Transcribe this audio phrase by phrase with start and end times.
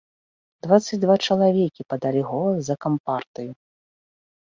[0.67, 3.51] Дваццаць два чалавекі падалі голас за кампартыю.